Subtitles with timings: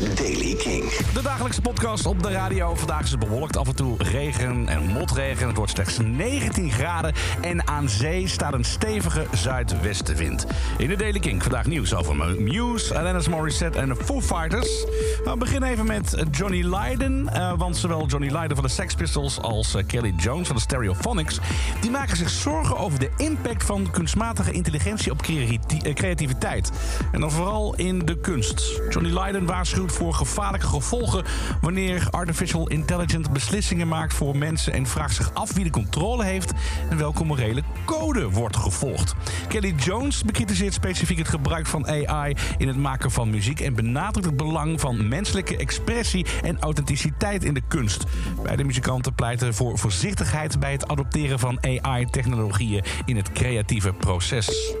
[0.00, 0.84] Daily King.
[1.14, 2.74] De dagelijkse podcast op de radio.
[2.74, 5.46] Vandaag is het bewolkt, af en toe regen en motregen.
[5.46, 10.46] Het wordt slechts 19 graden en aan zee staat een stevige zuidwestenwind.
[10.78, 14.84] In de Daily King vandaag nieuws over Muse, Alanis Morissette en de Foo Fighters.
[15.24, 17.28] We beginnen even met Johnny Lydon.
[17.28, 20.62] eh, want zowel Johnny Lydon van de Sex Pistols als eh, Kelly Jones van de
[20.62, 21.38] Stereophonics...
[21.80, 26.70] die maken zich zorgen over de impact van kunstmatige intelligentie op eh, creativiteit.
[27.12, 28.80] En dan vooral in de kunst.
[28.90, 31.24] Johnny Lydon waarschuwt voor gevaarlijke gevolgen...
[31.60, 34.72] wanneer artificial intelligent beslissingen maakt voor mensen...
[34.72, 36.52] en vraagt zich af wie de controle heeft
[36.90, 39.14] en welke morele code wordt gevolgd.
[39.48, 43.60] Kelly Jones bekritiseert specifiek het gebruik van AI in het maken van muziek...
[43.60, 48.04] en benadrukt het belang van menselijke expressie en authenticiteit in de kunst.
[48.42, 54.74] Beide muzikanten pleiten voor voorzichtigheid bij het adopteren van AI-technologieën in het creatieve proces.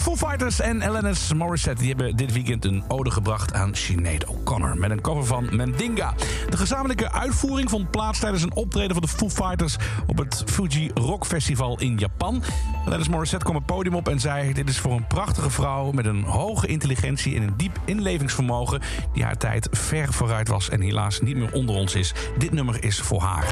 [0.00, 4.78] Foo Fighters en Alanis Morissette die hebben dit weekend een ode gebracht aan Sinead O'Connor
[4.78, 6.14] met een cover van Mandinga.
[6.50, 10.90] De gezamenlijke uitvoering vond plaats tijdens een optreden van de Foo Fighters op het Fuji
[10.94, 12.42] Rock Festival in Japan.
[12.86, 16.06] Alanis Morissette kwam het podium op en zei: Dit is voor een prachtige vrouw met
[16.06, 18.80] een hoge intelligentie en een diep inlevingsvermogen
[19.12, 22.12] die haar tijd ver vooruit was en helaas niet meer onder ons is.
[22.38, 23.46] Dit nummer is voor haar.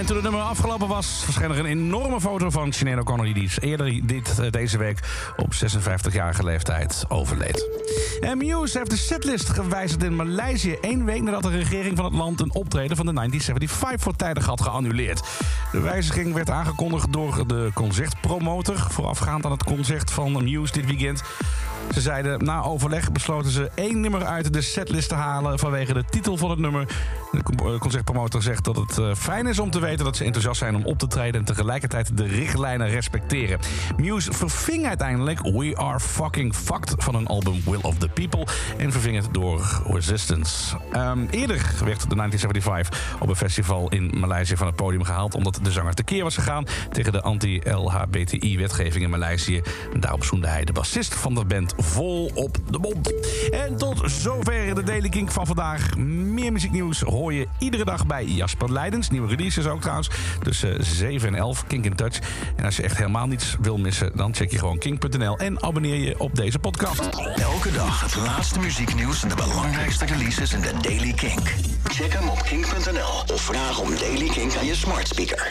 [0.00, 3.34] En toen het nummer afgelopen was, verscheen er een enorme foto van Sinead O'Connor...
[3.34, 4.98] die eerder dit, eh, deze week
[5.36, 7.68] op 56-jarige leeftijd overleed.
[8.20, 10.76] En Muse heeft de setlist gewijzigd in Maleisië...
[10.80, 14.60] één week nadat de regering van het land een optreden van de 1975 voortijdig had
[14.60, 15.22] geannuleerd.
[15.72, 18.86] De wijziging werd aangekondigd door de concertpromotor...
[18.90, 21.22] voorafgaand aan het concert van Muse dit weekend...
[21.94, 26.04] Ze zeiden, na overleg besloten ze één nummer uit de setlist te halen vanwege de
[26.10, 26.86] titel van het nummer.
[27.30, 30.58] De eh, concertpromotor zegt dat het eh, fijn is om te weten dat ze enthousiast
[30.58, 33.58] zijn om op te treden en tegelijkertijd de richtlijnen respecteren.
[33.96, 38.46] Muse verving uiteindelijk We Are Fucking Fucked van hun album Will of the People
[38.78, 40.76] en verving het door Resistance.
[40.92, 45.58] Ehm, eerder werd de 1975 op een festival in Maleisië van het podium gehaald omdat
[45.62, 49.62] de zanger tekeer was gegaan tegen de anti-LHBTI-wetgeving in Maleisië.
[50.00, 53.12] Daarop zoende hij de bassist van de band vol op de mond.
[53.50, 55.96] En tot zover de Daily Kink van vandaag.
[55.96, 59.10] Meer muzieknieuws hoor je iedere dag bij Jasper Leidens.
[59.10, 60.10] Nieuwe releases ook trouwens.
[60.42, 62.18] Tussen 7 en 11, Kink in Touch.
[62.56, 65.96] En als je echt helemaal niets wil missen, dan check je gewoon kink.nl en abonneer
[66.00, 67.00] je op deze podcast.
[67.36, 71.40] Elke dag het laatste muzieknieuws en de belangrijkste releases in de Daily King.
[71.84, 75.48] Check hem op king.nl of vraag om Daily King aan je smart speaker.